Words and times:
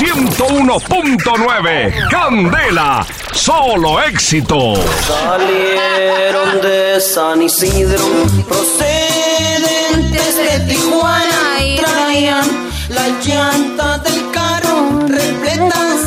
101.9. 0.00 2.08
Candela, 2.08 3.04
solo 3.34 4.00
éxito. 4.00 4.74
Salieron 5.06 6.62
de 6.62 6.98
San 6.98 7.42
Isidro, 7.42 8.02
procedentes 8.48 10.36
de 10.36 10.60
Tijuana 10.66 11.62
y 11.62 11.76
traían 11.76 12.48
las 12.88 13.26
llantas 13.26 14.02
del 14.04 14.30
carro 14.30 15.00
repletas 15.06 16.06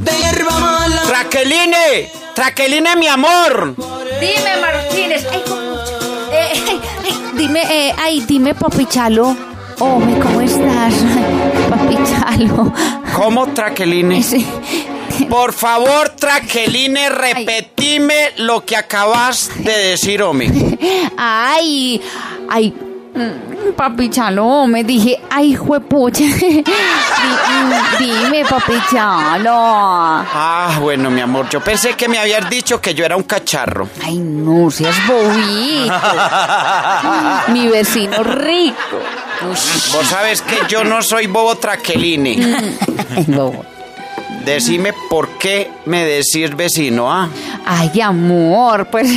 de 0.00 0.12
hierba 0.18 0.58
mala. 0.60 1.00
Traqueline, 1.06 2.10
Traqueline, 2.34 2.94
mi 2.98 3.08
amor. 3.08 3.74
Dime, 4.20 4.56
Martínez. 4.60 5.26
Ay, 5.32 5.42
eh, 6.30 6.52
ay, 6.68 6.80
dime, 7.38 7.62
eh, 7.62 7.94
ay, 7.98 8.20
dime, 8.28 8.54
papi 8.54 8.84
Chalo. 8.84 9.34
Hombre, 9.80 10.20
¿cómo 10.20 10.42
estás? 10.42 10.92
Chalo. 12.04 12.72
¿Cómo, 13.14 13.46
Traqueline? 13.48 14.22
Sí. 14.22 14.46
Por 15.28 15.52
favor, 15.52 16.08
Traqueline, 16.10 17.08
repetime 17.10 18.32
lo 18.38 18.64
que 18.64 18.76
acabas 18.76 19.50
de 19.58 19.72
decir, 19.90 20.20
hombre. 20.22 20.50
Ay, 21.16 22.00
ay, 22.50 22.70
mm, 23.14 23.72
papi 23.76 24.10
Chalo, 24.10 24.66
me 24.66 24.82
dije, 24.82 25.20
ay, 25.30 25.54
juepucha. 25.54 26.24
Mm, 27.24 27.72
Dime, 27.98 28.44
papi 28.44 28.72
Chalo. 28.90 29.52
Ah, 29.54 30.76
bueno, 30.80 31.10
mi 31.10 31.20
amor, 31.20 31.48
yo 31.48 31.60
pensé 31.60 31.94
que 31.94 32.08
me 32.08 32.18
habías 32.18 32.50
dicho 32.50 32.80
que 32.80 32.92
yo 32.94 33.04
era 33.04 33.16
un 33.16 33.22
cacharro. 33.22 33.88
Ay, 34.04 34.18
no 34.18 34.70
seas 34.70 34.96
bobito. 35.06 35.94
Mi 37.52 37.68
vecino 37.68 38.22
rico. 38.24 38.98
Vos 39.42 40.06
sabes 40.08 40.42
que 40.42 40.58
yo 40.68 40.84
no 40.84 41.02
soy 41.02 41.26
bobo 41.26 41.56
Traqueline. 41.56 42.54
Ay, 43.16 43.24
bobo. 43.28 43.64
Decime 44.44 44.92
por 45.08 45.38
qué 45.38 45.70
me 45.86 46.04
decís 46.04 46.54
vecino, 46.54 47.10
¿ah? 47.10 47.28
Ay, 47.64 47.98
amor, 48.02 48.88
pues 48.90 49.08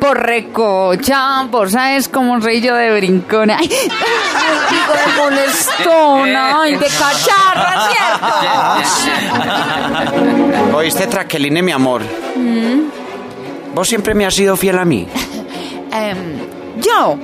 por 0.00 0.18
recocha, 0.18 1.46
por 1.50 1.70
sabes 1.70 2.08
cómo 2.08 2.40
soy 2.40 2.62
yo 2.62 2.74
de 2.74 2.90
brincona. 2.94 3.58
Ay, 3.58 3.68
digo 3.68 4.92
de 4.94 5.12
molestona, 5.20 6.62
ay, 6.62 6.76
de 6.76 6.86
cacharra, 6.86 7.90
¿cierto? 10.32 10.76
¿Oíste, 10.76 11.06
Traqueline, 11.06 11.62
mi 11.62 11.72
amor? 11.72 12.00
Mm. 12.34 12.80
Vos 13.74 13.86
siempre 13.88 14.14
me 14.14 14.24
has 14.24 14.34
sido 14.34 14.56
fiel 14.56 14.78
a 14.78 14.86
mí. 14.86 15.06
Em, 15.92 16.38
yo. 16.80 17.18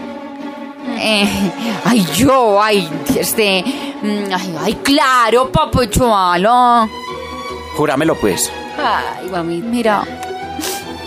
Eh, 0.97 1.53
ay, 1.85 2.07
yo, 2.15 2.61
ay, 2.63 2.89
este. 3.19 3.65
mm, 4.03 4.33
Ay, 4.33 4.57
ay, 4.61 4.75
claro, 4.83 5.51
papuchualo. 5.51 6.89
Júramelo, 7.77 8.15
pues. 8.17 8.51
Ay, 8.77 9.29
mami, 9.31 9.59
mira. 9.63 10.03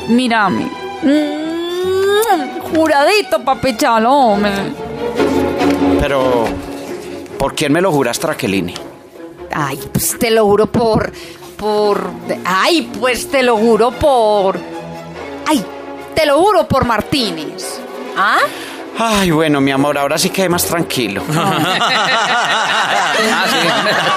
Mírame. 0.07 0.69
Mm, 1.03 2.73
Juradito, 2.75 3.43
papechalo. 3.43 4.37
Pero, 5.99 6.45
¿por 7.37 7.53
quién 7.55 7.73
me 7.73 7.81
lo 7.81 7.91
juras, 7.91 8.19
Traqueline? 8.19 8.73
Ay, 9.53 9.79
pues 9.91 10.17
te 10.17 10.31
lo 10.31 10.45
juro 10.45 10.67
por. 10.67 11.11
por. 11.57 12.09
Ay, 12.45 12.89
pues 12.99 13.29
te 13.29 13.43
lo 13.43 13.57
juro 13.57 13.91
por. 13.91 14.57
Ay, 15.47 15.63
te 16.15 16.25
lo 16.25 16.39
juro 16.39 16.67
por 16.67 16.85
Martínez. 16.85 17.79
¿Ah? 18.17 18.39
Ay, 18.99 19.31
bueno, 19.31 19.59
mi 19.61 19.71
amor, 19.71 19.97
ahora 19.97 20.17
sí 20.17 20.29
quedé 20.29 20.49
más 20.49 20.65
tranquilo. 20.65 21.23
Ah, 23.23 23.45
sí, 23.47 23.67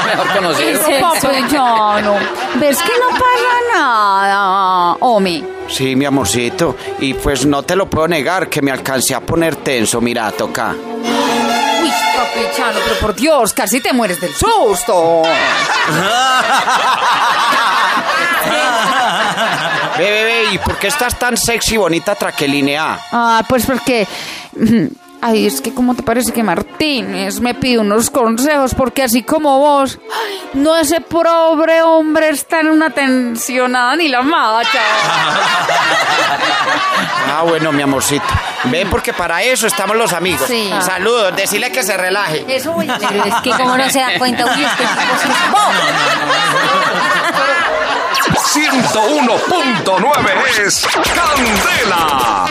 mejor 0.09 0.29
conocido. 0.35 0.81
Papechalo. 1.01 2.15
¿Ves 2.55 2.79
que 2.79 2.93
no 2.99 3.09
pasa 3.11 3.53
nada, 3.75 4.93
hombre? 5.01 5.45
Sí, 5.69 5.95
mi 5.95 6.07
amorcito. 6.07 6.75
Y 7.01 7.13
pues 7.13 7.45
no 7.45 7.63
te 7.65 7.77
lo 7.77 7.85
puedo 7.91 8.09
negar 8.09 8.49
que 8.49 8.63
me 8.63 8.71
alcancé 8.71 9.15
a 9.15 9.21
poner 9.21 9.57
tenso. 9.57 10.01
Mira, 10.01 10.31
toca. 10.33 10.75
Uy, 10.75 11.91
papechalo, 12.17 12.81
pero 12.83 12.97
por 12.99 13.15
Dios, 13.15 13.53
casi 13.53 13.81
te 13.81 13.93
mueres 13.93 14.19
del 14.23 14.33
susto. 14.35 15.23
Ve, 19.99 20.11
ve, 20.11 20.25
ve, 20.25 20.45
¿y 20.53 20.59
por 20.59 20.77
qué 20.77 20.89
estás 20.89 21.17
tan 21.19 21.37
sexy, 21.37 21.77
bonita, 21.77 22.15
Traqueline? 22.17 22.77
Ah, 22.79 22.99
Ah, 23.13 23.43
pues 23.49 23.65
porque. 23.65 24.09
Ay, 25.27 25.47
es 25.47 25.63
que 25.63 25.73
¿cómo 25.73 25.95
te 25.95 26.03
parece 26.03 26.33
que 26.33 26.43
Martínez 26.43 27.41
me 27.41 27.55
pide 27.55 27.79
unos 27.79 28.11
consejos? 28.11 28.75
Porque 28.75 29.03
así 29.03 29.23
como 29.23 29.59
vos, 29.59 29.99
no 30.53 30.77
ese 30.77 31.01
pobre 31.01 31.81
hombre 31.81 32.29
está 32.29 32.61
en 32.61 32.69
una 32.69 32.91
tensionada 32.91 33.97
ni 33.97 34.09
la 34.09 34.21
macha. 34.21 34.81
Ah, 37.27 37.41
bueno, 37.43 37.73
mi 37.73 37.81
amorcito. 37.83 38.27
Ve, 38.65 38.87
porque 38.91 39.15
para 39.15 39.43
eso 39.43 39.67
estamos 39.67 39.97
los 39.97 40.13
amigos. 40.13 40.47
Sí. 40.47 40.71
Saludos, 40.83 41.35
decirle 41.35 41.73
que 41.73 41.83
se 41.83 41.97
relaje. 41.97 42.45
Eso 42.47 42.73
voy 42.73 42.87
a 42.89 42.99
Pero 42.99 43.25
es 43.25 43.35
que 43.37 43.49
como 43.51 43.79
no 43.79 43.89
se 43.89 44.01
da 44.01 44.19
cuenta, 44.19 44.45
uy, 44.45 44.63
este 44.63 44.85
tipo 44.85 45.17
sí 45.23 45.29
es 45.29 45.51
bobo. 45.51 45.73
101.9 48.55 50.67
es 50.67 50.87
Candela. 51.15 52.45